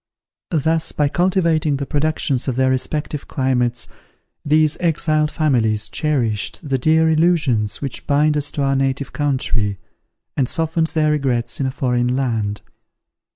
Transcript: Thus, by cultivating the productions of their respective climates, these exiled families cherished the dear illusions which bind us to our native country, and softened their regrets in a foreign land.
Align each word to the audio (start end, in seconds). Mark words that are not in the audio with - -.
Thus, 0.49 0.91
by 0.91 1.09
cultivating 1.09 1.77
the 1.77 1.85
productions 1.85 2.47
of 2.47 2.55
their 2.55 2.71
respective 2.71 3.27
climates, 3.27 3.87
these 4.43 4.75
exiled 4.79 5.29
families 5.29 5.87
cherished 5.89 6.67
the 6.67 6.79
dear 6.79 7.07
illusions 7.07 7.81
which 7.83 8.07
bind 8.07 8.35
us 8.35 8.49
to 8.53 8.63
our 8.63 8.75
native 8.75 9.13
country, 9.13 9.77
and 10.35 10.49
softened 10.49 10.87
their 10.87 11.11
regrets 11.11 11.59
in 11.59 11.67
a 11.67 11.71
foreign 11.71 12.15
land. 12.15 12.61